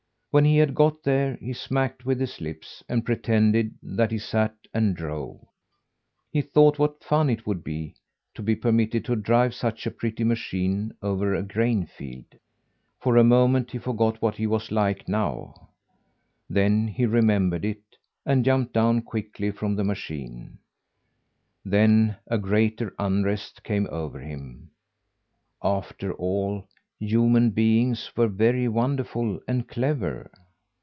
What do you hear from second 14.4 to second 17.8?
was like now; then he remembered